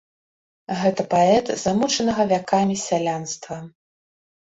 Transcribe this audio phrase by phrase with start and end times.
[0.79, 3.55] Гэта паэт замучанага вякамі сялянства.